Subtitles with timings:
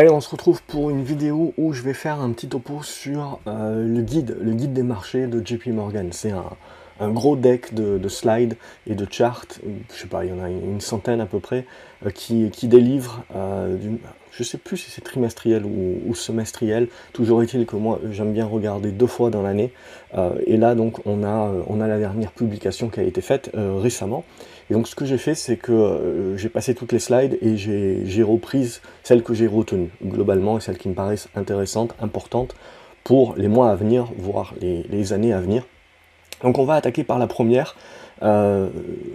[0.00, 3.38] Allez, on se retrouve pour une vidéo où je vais faire un petit topo sur
[3.46, 6.08] euh, le guide, le guide des marchés de JP Morgan.
[6.10, 6.32] C'est
[7.00, 9.44] un, gros deck de, slides et de charts,
[9.92, 11.66] je sais pas, il y en a une centaine à peu près,
[12.06, 13.76] euh, qui, qui, délivre, euh,
[14.32, 18.90] je sais plus si c'est trimestriel ou, semestriel, toujours est-il que moi j'aime bien regarder
[18.90, 19.72] deux fois dans l'année,
[20.46, 24.24] et là donc on a, on a la dernière publication qui a été faite récemment,
[24.70, 27.56] et donc ce que j'ai fait, c'est que euh, j'ai passé toutes les slides et
[27.56, 32.54] j'ai reprise celles que j'ai retenues globalement et celles qui me paraissent intéressantes, importantes
[33.02, 35.64] pour les mois à venir, voire les, années à venir.
[36.42, 37.76] Donc on va attaquer par la première.
[38.22, 38.68] Euh,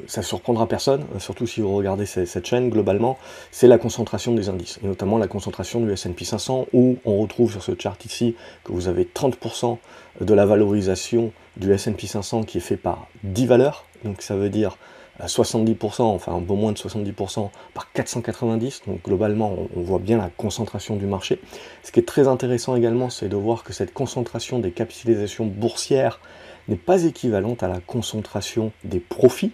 [0.08, 3.20] ça surprendra personne, surtout si vous regardez cette, chaîne globalement,
[3.52, 7.52] c'est la concentration des indices, et notamment la concentration du S&P 500, où on retrouve
[7.52, 9.78] sur ce chart ici que vous avez 30%
[10.22, 14.50] de la valorisation du S&P 500 qui est fait par 10 valeurs, donc ça veut
[14.50, 14.78] dire
[15.24, 20.30] 70%, enfin un peu moins de 70% par 490, donc globalement on, voit bien la
[20.36, 21.40] concentration du marché.
[21.84, 26.20] Ce qui est très intéressant également, c'est de voir que cette concentration des capitalisations boursières
[26.68, 29.52] n'est pas équivalente à la concentration des profits,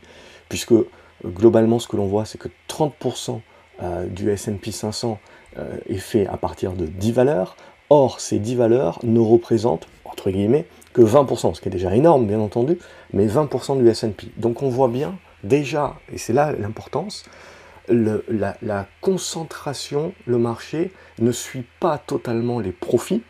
[0.50, 0.74] puisque
[1.26, 3.42] globalement ce que l'on voit c'est que 30%
[3.84, 5.20] euh, du S&P 500
[5.58, 7.56] euh, est fait à partir de 10 valeurs,
[7.90, 12.26] or ces 10 valeurs ne représentent, entre guillemets, que 20%, ce qui est déjà énorme
[12.26, 12.78] bien entendu,
[13.14, 14.28] mais 20% du S&P.
[14.38, 17.26] Donc on voit bien déjà, et c'est là l'importance,
[17.90, 23.24] la, concentration, le marché ne suit pas totalement les profits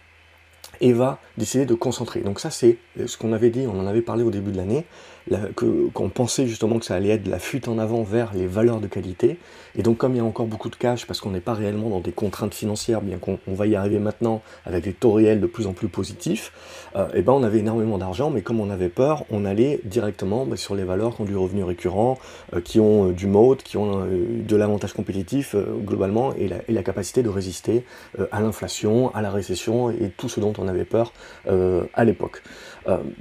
[0.81, 2.21] et va décider de concentrer.
[2.21, 4.85] Donc ça c'est ce qu'on avait dit, on en avait parlé au début de l'année,
[5.55, 8.87] qu'on pensait justement que ça allait être la fuite en avant vers les valeurs de
[8.87, 9.37] qualité.
[9.77, 11.89] Et donc comme il y a encore beaucoup de cash, parce qu'on n'est pas réellement
[11.89, 15.47] dans des contraintes financières, bien qu'on va y arriver maintenant avec des taux réels de
[15.47, 16.51] plus en plus positifs,
[16.93, 19.79] et euh, eh ben on avait énormément d'argent, mais comme on avait peur, on allait
[19.85, 22.17] directement bah, sur les valeurs qui ont du revenu récurrent,
[22.53, 26.73] euh, qui ont euh, du mode, qui ont de l'avantage compétitif globalement, et la, et
[26.73, 27.85] la, capacité de résister
[28.31, 31.13] à l'inflation, à la récession et tout ce dont on avait peur
[31.47, 32.41] à l'époque.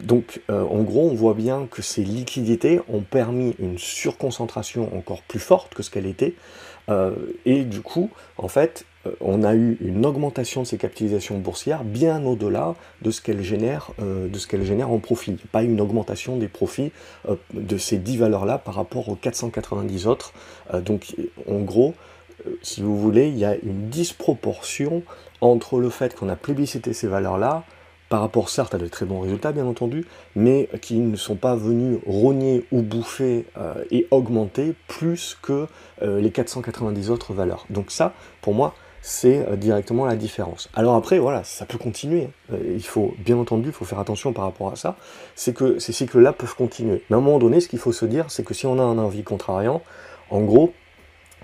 [0.02, 5.38] Donc en gros, on voit bien que ces liquidités ont permis une surconcentration encore plus
[5.38, 6.34] forte que ce qu'elle était,
[6.90, 7.12] euh,
[7.44, 11.84] et du coup, en fait, euh, on a eu une augmentation de ces capitalisations boursières
[11.84, 15.36] bien au-delà de ce qu'elles génèrent, euh, de ce génèrent en profit.
[15.52, 16.92] Pas une augmentation des profits
[17.54, 20.32] de ces 10 valeurs-là par rapport aux 490 autres.
[20.84, 21.14] donc,
[21.48, 21.94] en gros,
[22.62, 25.02] si vous voulez, il y a une disproportion
[25.40, 27.64] entre le fait qu'on a plébiscité ces valeurs-là
[28.10, 30.04] par rapport certes à de très bons résultats bien entendu,
[30.34, 35.68] mais qui ne sont pas venus rogner ou bouffer euh, et augmenter plus que
[36.02, 37.66] euh, les 490 autres valeurs.
[37.70, 38.12] Donc ça,
[38.42, 40.68] pour moi, c'est euh, directement la différence.
[40.74, 42.28] Alors après, voilà, ça peut continuer.
[42.52, 44.96] il faut, bien entendu, il faut faire attention par rapport à ça.
[45.36, 47.04] C'est que ces cycles-là peuvent continuer.
[47.10, 48.82] Mais à un moment donné, ce qu'il faut se dire, c'est que si on a
[48.82, 49.82] un avis contrariant,
[50.30, 50.72] en gros,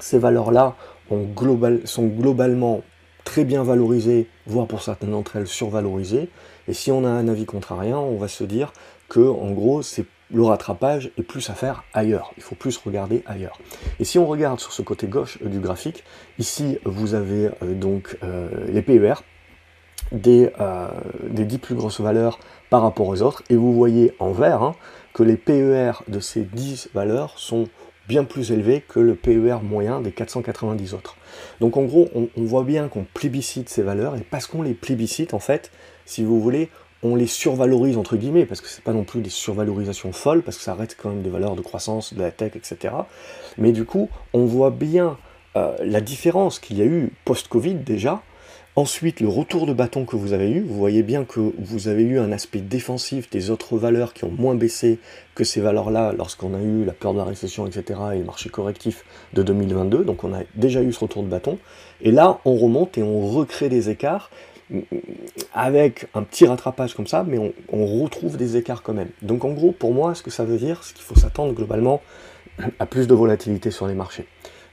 [0.00, 0.74] ces valeurs-là
[1.12, 2.82] global, sont globalement
[3.26, 6.30] très bien valorisées, voire pour certaines d'entre elles survalorisées.
[6.68, 8.72] Et si on a un avis contrariant, on va se dire
[9.10, 12.32] que en gros, c'est le rattrapage est plus à faire ailleurs.
[12.36, 13.58] Il faut plus regarder ailleurs.
[14.00, 16.02] Et si on regarde sur ce côté gauche euh, du graphique,
[16.38, 19.14] ici vous avez euh, donc euh, les PER
[20.12, 20.50] des,
[21.30, 22.38] des 10 plus grosses valeurs
[22.70, 24.76] par rapport aux autres, et vous voyez en vert hein,
[25.12, 27.66] que les PER de ces 10 valeurs sont
[28.08, 31.16] bien plus élevé que le PER moyen des 490 autres.
[31.60, 35.34] Donc en gros, on, voit bien qu'on plébiscite ces valeurs, et parce qu'on les plébiscite,
[35.34, 35.70] en fait,
[36.04, 36.70] si vous voulez,
[37.02, 40.56] on les survalorise entre guillemets, parce que c'est pas non plus des survalorisations folles, parce
[40.56, 42.94] que ça reste quand même des valeurs de croissance, de la tech, etc.
[43.58, 45.18] Mais du coup, on voit bien
[45.56, 48.22] euh, la différence qu'il y a eu post-Covid déjà,
[48.78, 52.02] Ensuite, le retour de bâton que vous avez eu, vous voyez bien que vous avez
[52.02, 54.98] eu un aspect défensif des autres valeurs qui ont moins baissé
[55.34, 58.50] que ces valeurs-là lorsqu'on a eu la peur de la récession, etc., et le marché
[58.50, 60.04] correctif de 2022.
[60.04, 61.58] Donc on a déjà eu ce retour de bâton.
[62.02, 64.30] Et là, on remonte et on recrée des écarts
[64.68, 64.80] mm,
[65.54, 69.08] avec un petit rattrapage comme ça, mais on, on retrouve des écarts quand même.
[69.22, 72.02] Donc en gros, pour moi, ce que ça veut dire, c'est qu'il faut s'attendre globalement
[72.78, 74.26] à plus de volatilité sur les marchés.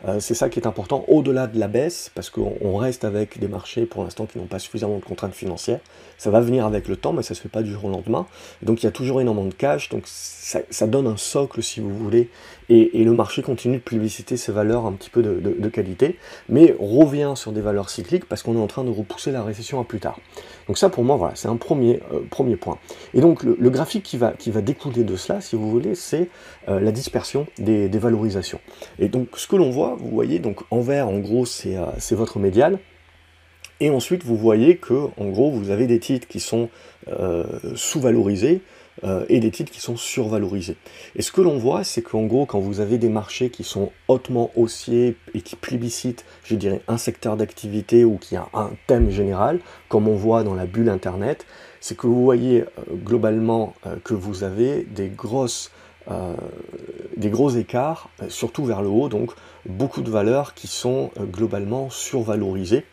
[0.06, 3.48] Euh, c'est ça qui est important, au-delà de la baisse, parce qu'on reste avec des
[3.48, 5.80] marchés pour l'instant qui n'ont pas suffisamment de contraintes financières.
[6.18, 7.90] Ça va venir avec le temps, mais ça ne se fait pas du jour au
[7.90, 8.26] lendemain.
[8.62, 11.96] Donc il y a toujours énormément de cash, donc ça, donne un socle, si vous
[11.96, 12.30] voulez,
[12.70, 16.18] et, le marché continue de publiciter ses valeurs un petit peu de, qualité,
[16.50, 19.80] mais revient sur des valeurs cycliques parce qu'on est en train de repousser la récession
[19.80, 20.20] à plus tard.
[20.68, 22.78] Donc ça, pour moi, voilà, c'est un premier, euh, premier point.
[23.14, 26.30] Et donc le, graphique qui va, qui va découler de cela, si vous voulez, c'est
[26.68, 28.60] euh, la dispersion des, des valorisations.
[29.00, 32.16] Et donc ce que l'on voit, vous voyez, donc en vert, en gros, euh, c'est
[32.16, 32.80] votre médial.
[33.80, 36.70] Et ensuite, vous voyez que, en gros, vous avez des titres qui sont
[37.08, 37.44] euh,
[37.76, 38.62] sous-valorisés,
[39.04, 40.78] euh, et des titres qui sont survalorisés.
[41.16, 43.92] Et ce que l'on voit, c'est qu'en gros, quand vous avez des marchés qui sont
[44.08, 49.10] hautement haussiers et qui plébiscitent, je dirais, un secteur d'activité ou qui a un thème
[49.10, 51.48] général, comme on voit dans la bulle Internet,
[51.80, 55.72] c'est que vous voyez euh, globalement euh, que vous avez des grosses
[57.18, 59.32] des gros écarts, surtout vers le haut, donc
[59.66, 62.86] beaucoup de valeurs qui sont globalement survalorisées.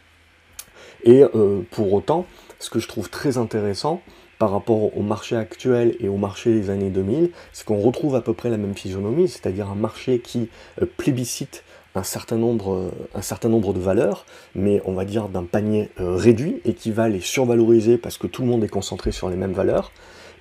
[1.05, 1.25] Et
[1.71, 2.27] pour autant,
[2.59, 4.03] ce que je trouve très intéressant,
[4.41, 8.23] par rapport au marché actuel et au marché des années 2000, c'est qu'on retrouve à
[8.23, 10.49] peu près la même physionomie, c'est-à-dire un marché qui
[10.81, 11.63] euh, plébiscite
[11.95, 14.25] un certain, nombre, euh, un certain nombre de valeurs,
[14.55, 18.27] mais on va dire d'un panier euh, réduit et qui va les survaloriser parce que
[18.27, 19.93] tout le monde est concentré sur les mêmes valeurs.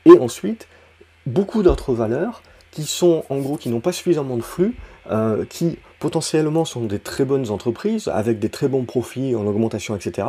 [0.05, 0.69] Et ensuite,
[1.25, 4.75] beaucoup d'autres valeurs qui sont en gros qui n'ont pas suffisamment de flux,
[5.49, 10.27] qui potentiellement sont des très bonnes entreprises avec des très bons profits en augmentation, etc.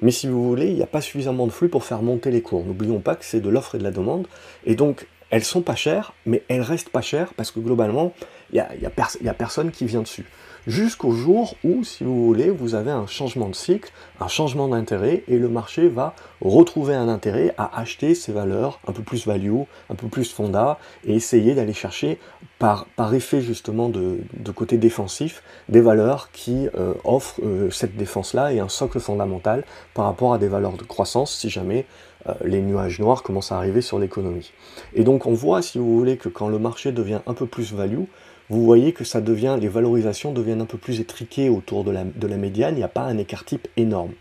[0.00, 2.42] Mais si vous voulez, il n'y a pas suffisamment de flux pour faire monter les
[2.42, 2.64] cours.
[2.64, 4.26] N'oublions pas que c'est de l'offre et de la demande.
[4.64, 8.12] Et donc, elles sont pas chères, mais elles restent pas chères parce que globalement,
[8.52, 10.24] il n'y a, y a, a personne qui vient dessus
[10.66, 15.24] jusqu'au jour où, si vous voulez, vous avez un changement de cycle, un changement d'intérêt,
[15.28, 19.62] et le marché va retrouver un intérêt à acheter ces valeurs un peu plus value,
[19.90, 22.18] un peu plus fonda, et essayer d'aller chercher,
[22.58, 24.18] par, par effet justement de,
[24.54, 30.06] côté défensif, des valeurs qui euh, offrent euh, cette défense-là et un socle fondamental par
[30.06, 31.86] rapport à des valeurs de croissance, si jamais
[32.28, 34.52] euh, les nuages noirs commencent à arriver sur l'économie.
[34.94, 37.72] Et donc on voit, si vous voulez, que quand le marché devient un peu plus
[37.72, 38.04] value,
[38.50, 42.04] vous voyez que ça devient, les valorisations deviennent un peu plus étriquées autour de la,
[42.04, 44.12] de la médiane, il n'y a pas un écart type énorme.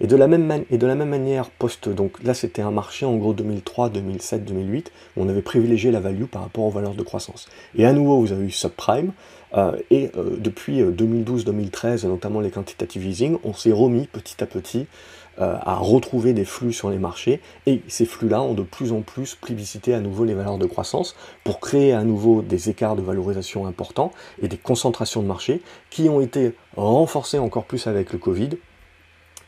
[0.00, 3.04] Et de la même, et de la même manière, post, donc là c'était un marché
[3.06, 6.94] en gros 2003, 2007, 2008, où on avait privilégié la value par rapport aux valeurs
[6.94, 7.48] de croissance.
[7.76, 9.12] Et à nouveau, vous avez eu subprime,
[9.54, 14.46] euh, et euh, depuis 2012-2013, euh, notamment les quantitative easing, on s'est remis petit à
[14.46, 14.86] petit
[15.38, 19.34] à retrouver des flux sur les marchés, et ces flux-là ont de plus en plus
[19.34, 23.66] plébiscité à nouveau les valeurs de croissance pour créer à nouveau des écarts de valorisation
[23.66, 24.12] importants
[24.42, 28.50] et des concentrations de marché qui ont été renforcées encore plus avec le Covid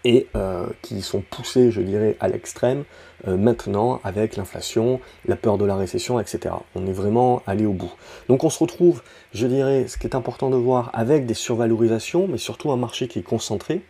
[0.05, 2.84] et euh, qui sont poussés, je dirais, à l'extrême
[3.29, 6.55] euh, maintenant avec l'inflation, la peur de la récession, etc.
[6.75, 7.93] On est vraiment allé au bout.
[8.29, 9.02] Donc on se retrouve,
[9.32, 13.06] je dirais, ce qui est important de voir avec des survalorisations, mais surtout un marché
[13.06, 13.82] qui est concentré,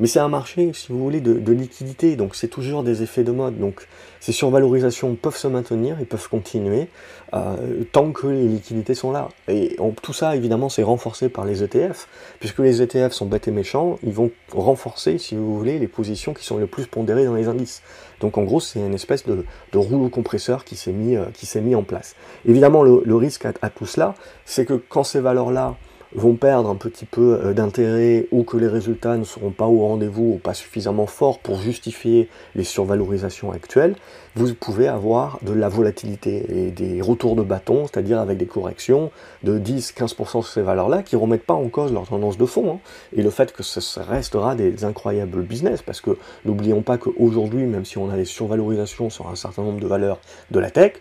[0.00, 3.32] mais c'est un marché, si vous voulez, de, liquidité, donc c'est toujours des effets de
[3.32, 3.58] mode.
[3.58, 3.86] Donc
[4.20, 6.88] ces survalorisations peuvent se maintenir, ils peuvent continuer,
[7.34, 9.28] euh, tant que les liquidités sont là.
[9.48, 12.08] Et tout ça, évidemment, c'est renforcé par les ETF,
[12.38, 16.34] puisque les ETF sont bêtes et méchants, ils vont renforcer, si vous voulez, les positions
[16.34, 17.82] qui sont les plus pondérées dans les indices.
[18.20, 19.44] Donc en gros, c'est une espèce de,
[19.74, 21.26] rouleau compresseur qui s'est mis, euh,
[21.60, 22.14] mis, en place.
[22.46, 25.76] Évidemment, le, risque à tout cela, c'est que quand ces valeurs-là
[26.14, 29.80] vont perdre un petit peu euh, d'intérêt ou que les résultats ne seront pas au
[29.86, 33.94] rendez-vous ou pas suffisamment forts pour justifier les survalorisations actuelles,
[34.34, 39.10] vous pouvez avoir de la volatilité et des retours de bâton, c'est-à-dire avec des corrections
[39.42, 42.74] de 10-15% sur ces valeurs-là qui ne remettent pas en cause leur tendance de fond.
[42.74, 42.78] Hein.
[43.16, 47.84] Et le fait que ce restera des incroyables business, parce que n'oublions pas qu'aujourd'hui, même
[47.84, 50.20] si on a des survalorisations sur un certain nombre de valeurs
[50.50, 50.92] de la tech,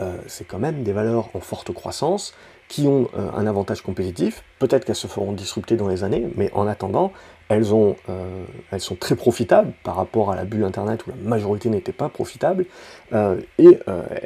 [0.00, 2.34] euh, c'est quand même des valeurs en forte croissance
[2.74, 4.42] qui ont euh, un avantage compétitif.
[4.58, 7.12] Peut-être qu'elles se feront disrupter dans les années, mais en attendant,
[7.52, 11.92] euh, elles sont très profitables par rapport à la bulle Internet où la majorité n'était
[11.92, 12.66] pas profitable,
[13.12, 13.78] euh, et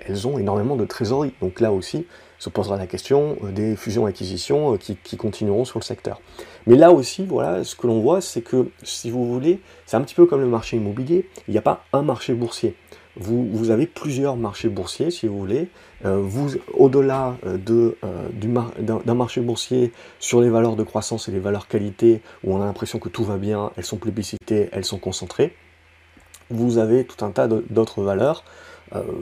[0.06, 1.34] elles ont énormément de trésorerie.
[1.42, 2.06] Donc là aussi,
[2.38, 6.22] se posera la question des fusions-acquisitions qui, qui, continueront sur le secteur.
[6.66, 10.00] Mais là aussi, voilà, ce que l'on voit, c'est que, si vous voulez, c'est un
[10.00, 12.76] petit peu comme le marché immobilier, il n'y a pas un marché boursier
[13.18, 15.68] vous, avez plusieurs marchés boursiers, si vous voulez.
[16.04, 17.58] Euh, vous, au-delà euh,
[18.04, 22.62] euh, d'un marché boursier sur les valeurs de croissance et les valeurs qualité, où on
[22.62, 25.54] a l'impression que tout va bien, elles sont publicitées, elles sont concentrées,
[26.50, 28.44] vous avez tout un tas d'autres valeurs,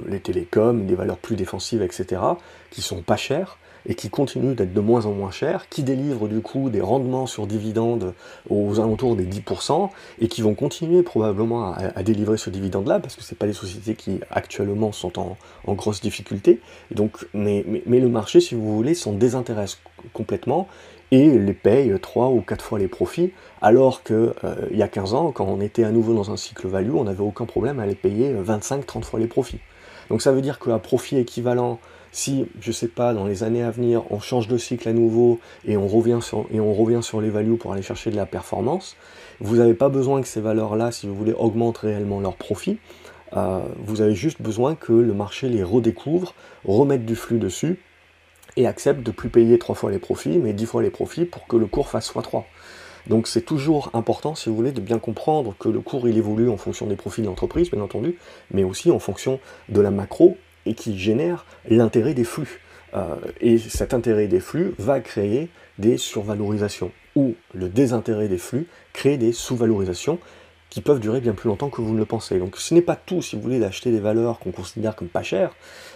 [0.07, 2.23] les télécoms, des valeurs plus défensives, etc.,
[2.71, 3.59] qui sont pas chères,
[3.89, 7.27] et qui continue d'être de moins en moins cher, qui délivre du coup des rendements
[7.27, 8.15] sur dividendes
[8.51, 9.91] aux alentours des 10%,
[10.21, 13.95] et qui vont continuer probablement à, délivrer ce dividende-là, parce que ce pas des sociétés
[13.95, 15.37] qui actuellement sont en,
[15.75, 16.61] grosse difficulté.
[17.35, 19.79] Mais, le marché, si vous voulez, s'en désintéresse
[20.13, 20.69] complètement
[21.11, 23.33] et les paye 3 ou 4 fois les profits,
[23.63, 26.67] alors qu'il euh, y a 15 ans, quand on était à nouveau dans un cycle
[26.67, 29.61] value, on n'avait aucun problème à les payer 25-30 fois les profits.
[30.11, 31.79] Donc ça veut dire qu'un profit équivalent
[32.17, 35.39] si, je sais pas, dans les années à venir, on change de cycle à nouveau
[35.67, 38.97] et on revient sur, les values pour aller chercher de la performance,
[39.39, 42.79] vous n'avez pas besoin que ces valeurs-là, si vous voulez, augmentent réellement leur profit.
[43.37, 46.33] Euh, vous avez juste besoin que le marché les redécouvre,
[46.65, 47.79] remette du flux dessus
[48.57, 51.47] et accepte de plus payer trois fois les profits, mais dix fois les profits pour
[51.47, 52.45] que le cours fasse x3.
[53.07, 56.49] Donc c'est toujours important, si vous voulez, de bien comprendre que le cours il évolue
[56.49, 58.19] en fonction des profits de l'entreprise, bien entendu,
[58.51, 62.61] mais aussi en fonction de la macro et qui génère l'intérêt des flux.
[63.41, 69.19] et cet intérêt des flux va créer des survalorisations, ou le désintérêt des flux crée
[69.19, 70.19] des sous-valorisations
[70.71, 72.39] qui peuvent durer bien plus longtemps que vous ne le pensez.
[72.39, 75.23] Donc ce n'est pas tout, si vous voulez, d'acheter des valeurs qu'on considère comme pas
[75.23, 75.96] chères, euh,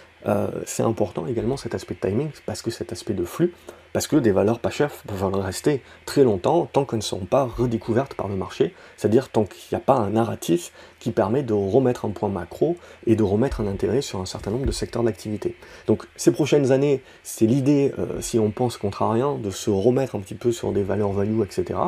[0.65, 3.53] c'est important également cet aspect de timing, parce que cet aspect de flux,
[3.93, 7.45] parce que des valeurs pas chères peuvent rester très longtemps tant qu'elles ne sont pas
[7.45, 11.53] redécouvertes par le marché, c'est-à-dire tant qu'il n'y a pas un narratif qui permet de
[11.53, 15.03] remettre un point macro et de remettre un intérêt sur un certain nombre de secteurs
[15.03, 15.55] d'activité.
[15.87, 20.19] Donc ces prochaines années, c'est l'idée, euh, si on pense contrarien, de se remettre un
[20.19, 21.79] petit peu sur des valeurs value, etc.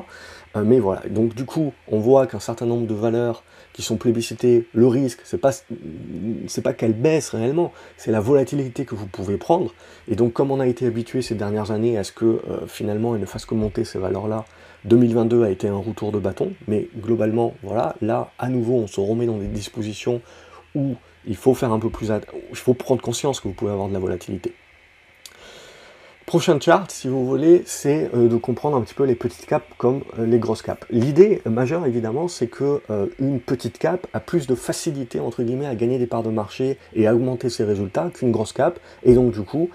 [0.55, 3.43] Euh, mais voilà, donc du coup, on voit qu'un certain nombre de valeurs
[3.73, 5.51] qui sont plébiscitées, le risque, c'est pas,
[6.47, 9.73] c'est pas qu'elles baissent réellement, c'est la volatilité que vous pouvez prendre.
[10.07, 13.15] Et donc, comme on a été habitué ces dernières années à ce que euh, finalement
[13.15, 14.45] elles ne fassent que monter ces valeurs-là,
[14.85, 18.99] 2022 a été un retour de bâton, mais globalement, voilà, là, à nouveau, on se
[18.99, 20.21] remet dans des dispositions
[20.75, 20.95] où
[21.25, 22.09] il faut faire un peu plus,
[22.49, 24.53] il faut prendre conscience que vous pouvez avoir de la volatilité.
[26.25, 29.65] Prochain chart, si vous voulez, c'est euh, de comprendre un petit peu les petites caps
[29.77, 30.85] comme euh, les grosses caps.
[30.89, 32.81] L'idée majeure, évidemment, c'est que
[33.19, 36.77] une petite cap a plus de facilité, entre guillemets, à gagner des parts de marché
[36.95, 38.79] et à augmenter ses résultats qu'une grosse cap.
[39.03, 39.69] Et donc, du coup,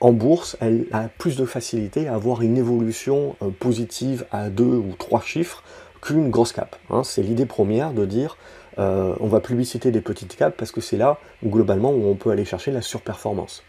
[0.00, 4.94] en bourse, elle a plus de facilité à avoir une évolution positive à deux ou
[4.98, 5.62] trois chiffres
[6.00, 6.76] qu'une grosse cap.
[6.90, 7.02] Hein.
[7.04, 8.36] C'est l'idée première de dire
[8.76, 12.44] on va publiciter des petites caps parce que c'est là, globalement, où on peut aller
[12.44, 13.64] chercher la surperformance.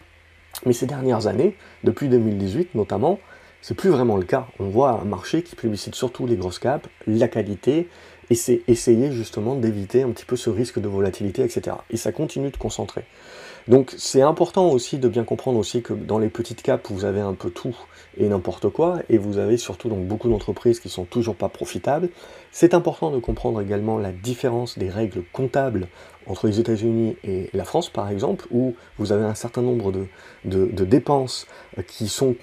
[0.65, 3.19] Mais ces dernières années, depuis 2018 notamment,
[3.61, 4.47] c'est plus vraiment le cas.
[4.59, 7.89] On voit un marché qui publicite surtout les grosses caps, la qualité,
[8.29, 11.77] et c'est essayer justement d'éviter un petit peu ce risque de volatilité, etc.
[11.89, 13.05] Et ça continue de concentrer.
[13.69, 17.21] Donc c'est important aussi de bien comprendre aussi que dans les petites caps, vous avez
[17.21, 17.77] un peu tout
[18.17, 22.09] et n'importe quoi, et vous avez surtout donc beaucoup d'entreprises qui sont toujours pas profitables.
[22.51, 25.88] C'est important de comprendre également la différence des règles comptables
[26.25, 29.91] entre les États-Unis et la France, par exemple, où vous avez un certain nombre
[30.46, 31.48] de, dépenses
[31.88, 32.36] qui sont,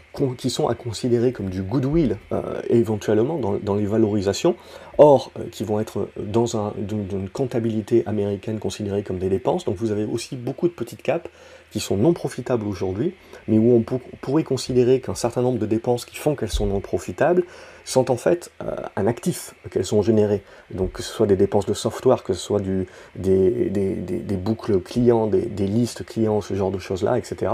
[0.69, 4.57] à considérer comme du goodwill, euh, éventuellement, dans, les valorisations,
[4.99, 9.65] or, euh, qui vont être dans un, une comptabilité américaine considérées comme des dépenses.
[9.65, 11.29] Donc vous avez aussi beaucoup de petites caps
[11.71, 13.15] qui sont non profitables aujourd'hui,
[13.49, 13.85] mais où on
[14.21, 17.45] pourrait considérer qu'un certain nombre de dépenses qui font qu'elles sont non profitables
[17.87, 20.43] sont en fait euh, un actif qu'elles sont générées.
[20.73, 25.67] Donc que ce soit des dépenses de software, que ce soit des, boucles clients, des,
[25.67, 27.53] listes clients, ce genre de choses-là, etc.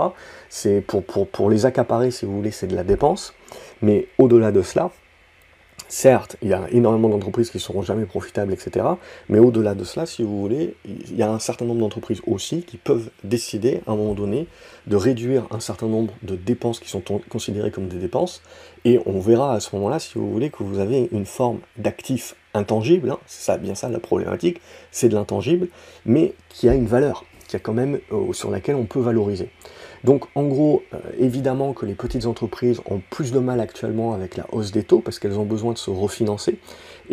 [0.48, 3.34] C'est pour, pour, pour les accaparer, si vous voulez, c'est de la dépense.
[3.82, 4.90] Mais au-delà de cela,
[5.94, 8.86] Certes, il y a énormément d'entreprises qui ne seront jamais profitables, etc.
[9.28, 12.62] Mais au-delà de cela, si vous voulez, il y a un certain nombre d'entreprises aussi
[12.62, 14.46] qui peuvent décider, à un moment donné,
[14.86, 18.40] de réduire un certain nombre de dépenses qui sont considérées comme des dépenses.
[18.86, 22.36] Et on verra à ce moment-là, si vous voulez, que vous avez une forme d'actif
[22.54, 25.68] intangible, hein, c'est bien ça la problématique, c'est de l'intangible,
[26.06, 29.50] mais qui a une valeur, qui a quand même, euh, sur laquelle on peut valoriser.
[30.04, 34.36] Donc en gros, euh, évidemment que les petites entreprises ont plus de mal actuellement avec
[34.36, 36.58] la hausse des taux parce qu'elles ont besoin de se refinancer.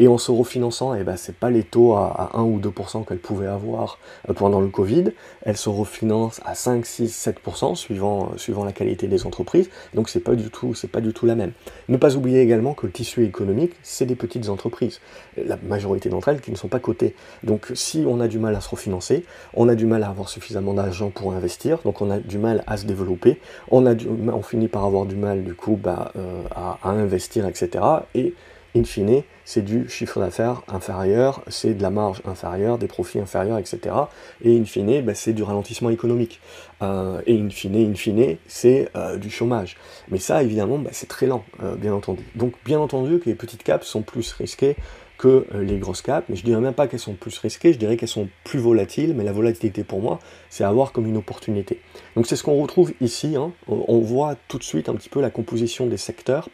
[0.01, 3.05] Et en se refinançant, eh ben, ce n'est pas les taux à, 1 ou 2%
[3.05, 5.11] qu'elles pouvaient avoir euh, pendant le Covid.
[5.41, 9.69] Elles se refinancent à 5, 6, 7% suivant, euh, suivant la qualité des entreprises.
[9.93, 11.51] Donc c'est pas du tout, pas du tout la même.
[11.89, 15.01] Ne pas oublier également que le tissu économique, c'est des petites entreprises.
[15.35, 17.13] La majorité d'entre elles qui ne sont pas cotées.
[17.43, 20.29] Donc si on a du mal à se refinancer, on a du mal à avoir
[20.29, 23.95] suffisamment d'argent pour investir, donc on a du mal à se développer, on, a
[24.31, 27.83] on finit par avoir du mal du coup bah, euh, à, investir, etc.
[28.15, 28.33] Et
[28.75, 33.57] in fine, c'est du chiffre d'affaires inférieur, c'est de la marge inférieure, des profits inférieurs,
[33.57, 33.95] etc.
[34.43, 36.39] Et in fine, bah, c'est du ralentissement économique.
[36.81, 39.77] Euh, et in fine, in fine, c'est euh, du chômage.
[40.09, 41.43] Mais ça, évidemment, bah, c'est très lent,
[41.77, 42.23] bien entendu.
[42.35, 44.75] Donc, bien entendu que les petites caps sont plus risquées
[45.19, 47.77] que euh, les grosses caps, mais je dirais même pas qu'elles sont plus risquées, je
[47.77, 51.17] dirais qu'elles sont plus volatiles, mais la volatilité pour moi, c'est à voir comme une
[51.17, 51.81] opportunité.
[52.15, 53.51] Donc c'est ce qu'on retrouve ici, hein.
[53.67, 56.47] on voit tout de suite un petit peu la composition des secteurs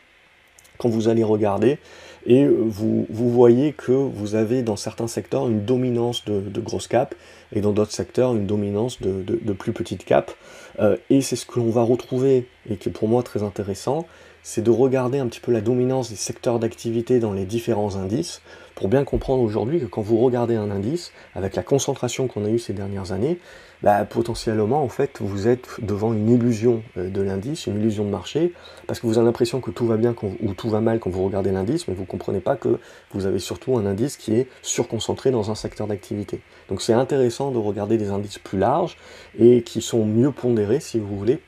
[0.77, 1.77] quand vous allez regarder,
[2.25, 7.15] et vous, vous voyez que vous avez dans certains secteurs une dominance de, grosses caps,
[7.53, 10.33] et dans d'autres secteurs une dominance de, plus petites caps,
[10.79, 14.07] euh, et c'est ce que l'on va retrouver, et qui est pour moi très intéressant,
[14.47, 18.43] c'est de regarder un petit peu la dominance des secteurs d'activité dans les différents indices,
[18.75, 22.49] pour bien comprendre aujourd'hui que quand vous regardez un indice, avec la concentration qu'on a
[22.49, 23.39] eue ces dernières années,
[23.81, 28.11] bah, potentiellement, en fait, vous êtes devant une illusion euh, de l'indice, une illusion de
[28.11, 28.53] marché,
[28.85, 31.25] parce que vous avez l'impression que tout va bien ou tout va mal quand vous
[31.25, 32.77] regardez l'indice, mais vous ne comprenez pas que
[33.13, 36.41] vous avez surtout un indice qui est surconcentré dans un secteur d'activité.
[36.69, 38.95] Donc c'est intéressant de regarder des indices plus larges
[39.39, 41.39] et qui sont mieux pondérés, si vous voulez,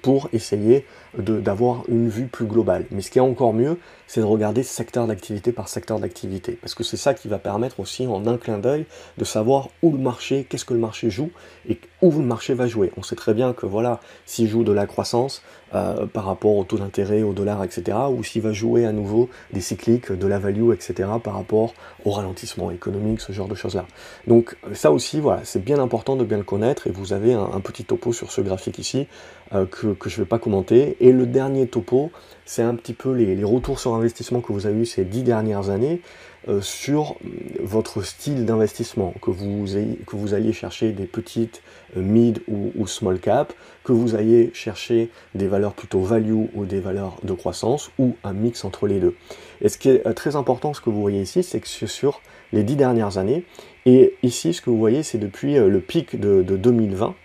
[0.00, 0.86] pour essayer
[1.18, 2.86] d'avoir une vue plus globale.
[2.90, 6.58] Mais ce qui est encore mieux, c'est de regarder secteur d'activité par secteur d'activité.
[6.60, 8.86] Parce que c'est ça qui va permettre aussi en un clin d'œil
[9.18, 11.30] de savoir où le marché, qu'est-ce que le marché joue
[11.68, 12.92] et où le marché va jouer.
[12.96, 15.42] On sait très bien que voilà, s'il joue de la croissance
[15.74, 19.30] euh, par rapport au taux d'intérêt, au dollar, etc., ou s'il va jouer à nouveau
[19.54, 21.72] des cycliques, de la value, etc., par rapport
[22.04, 23.86] au ralentissement économique, ce genre de choses-là.
[24.26, 27.60] Donc ça aussi, voilà, c'est bien important de bien le connaître et vous avez un,
[27.60, 29.06] petit topo sur ce graphique ici
[29.54, 30.96] euh, que, je ne vais pas commenter.
[31.02, 32.12] Et le dernier topo,
[32.46, 35.68] c'est un petit peu les, retours sur investissement que vous avez eu ces dix dernières
[35.68, 36.00] années
[36.46, 37.16] euh, sur
[37.60, 39.66] votre style d'investissement, que vous,
[40.06, 41.60] que vous alliez chercher des petites,
[41.96, 46.78] euh, mid ou, small cap, que vous alliez chercher des valeurs plutôt value ou des
[46.78, 49.16] valeurs de croissance, ou un mix entre les deux.
[49.60, 52.20] Et ce qui est très important, ce que vous voyez ici, c'est que c'est sur
[52.52, 53.44] les dix dernières années,
[53.86, 57.16] et ici, ce que vous voyez, c'est depuis le pic de, 2020,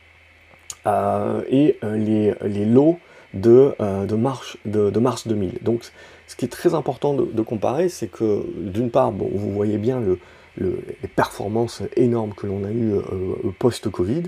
[1.51, 2.97] et les, les lots
[3.33, 5.59] de, euh, de, mars, de, mars 2000.
[5.61, 5.83] Donc
[6.27, 9.99] ce qui est très important de, comparer, c'est que d'une part, bon, vous voyez bien
[9.99, 10.19] le,
[10.59, 14.23] les performances énormes que l'on a eues euh, post-Covid,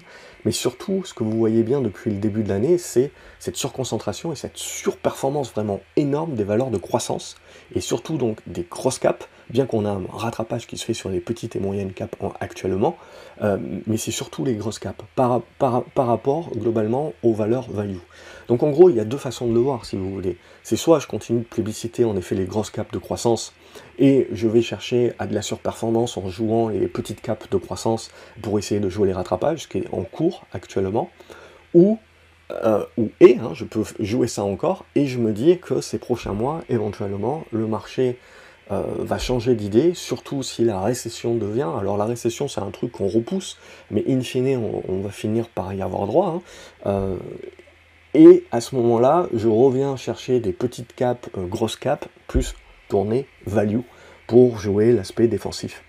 [0.45, 4.31] mais surtout, ce que vous voyez bien depuis le début de l'année, c'est cette surconcentration
[4.31, 7.35] et cette surperformance vraiment énorme des valeurs de croissance,
[7.73, 11.09] et surtout donc des cross caps, bien qu'on a un rattrapage qui se fait sur
[11.09, 12.97] les petites et moyennes caps actuellement,
[13.41, 15.41] euh, mais c'est surtout les grosses caps, par,
[15.95, 17.97] rapport globalement aux valeurs value.
[18.47, 20.37] Donc en gros, il y a deux façons de le voir, si vous voulez.
[20.63, 23.53] C'est soit je continue de plébisciter en effet les grosses caps de croissance,
[23.97, 28.11] et je vais chercher à de la surperformance en jouant les petites caps de croissance
[28.41, 31.09] pour essayer de jouer les rattrapages, ce qui est en cours actuellement,
[31.73, 31.99] ou,
[32.51, 35.99] euh, ou et, hein, je peux jouer ça encore, et je me dis que ces
[35.99, 38.17] prochains mois, éventuellement, le marché
[38.71, 41.69] euh, va changer d'idée, surtout si la récession devient.
[41.79, 43.57] Alors la récession, c'est un truc qu'on repousse,
[43.89, 46.27] mais in fine, on, va finir par y avoir droit.
[46.27, 46.41] Hein.
[46.85, 47.17] Euh,
[48.13, 52.55] et à ce moment-là, je reviens chercher des petites capes, grosses capes, plus
[52.89, 53.81] tournées value
[54.27, 55.83] pour jouer l'aspect défensif.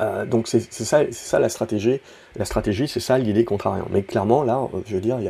[0.00, 2.00] Euh, donc c'est ça, la stratégie.
[2.36, 3.88] La stratégie, c'est ça l'idée contrariante.
[3.90, 5.24] Mais clairement, là, je veux dire, il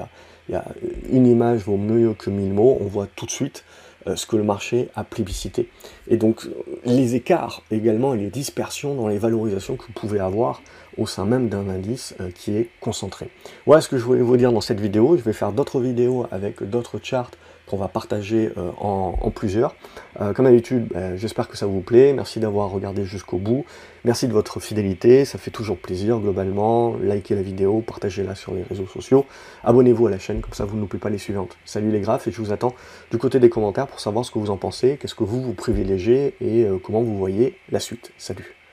[0.52, 0.64] y a,
[1.10, 2.78] une image vaut mieux que mille mots.
[2.80, 3.64] On voit tout de suite
[4.06, 5.68] euh, ce que le marché a plébiscité.
[6.08, 6.48] Et donc
[6.84, 10.62] les écarts également et les dispersions dans les valorisations que vous pouvez avoir
[10.96, 13.28] au sein même d'un indice euh, qui est concentré.
[13.66, 15.16] Voilà ce que je voulais vous dire dans cette vidéo.
[15.16, 17.30] Je vais faire d'autres vidéos avec d'autres charts
[17.66, 19.74] qu'on va partager euh, en, plusieurs.
[20.20, 22.12] Euh, comme d'habitude, ben, j'espère que ça vous plaît.
[22.12, 23.64] Merci d'avoir regardé jusqu'au bout.
[24.04, 26.96] Merci de votre fidélité, ça fait toujours plaisir globalement.
[27.02, 29.26] Likez la vidéo, partagez-la sur les réseaux sociaux.
[29.64, 31.56] Abonnez-vous à la chaîne, comme ça vous ne loupez pas les suivantes.
[31.64, 32.74] Salut les graphes et je vous attends
[33.10, 35.54] du côté des commentaires pour savoir ce que vous en pensez, qu'est-ce que vous vous
[35.54, 38.12] privilégiez et comment vous voyez la suite.
[38.16, 38.65] Salut